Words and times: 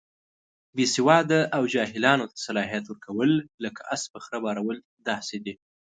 بې 0.75 0.85
سواده 0.95 1.39
او 1.55 1.63
جاهلانو 1.73 2.25
ته 2.31 2.37
صلاحیت 2.47 2.83
ورکول، 2.87 3.31
لکه 3.63 3.81
اس 3.93 4.01
په 4.11 4.17
خره 4.23 4.39
بارول 4.45 4.77
داسې 5.09 5.37
دي. 5.45 5.53